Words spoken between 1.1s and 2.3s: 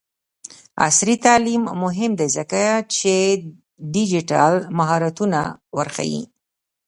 تعلیم مهم دی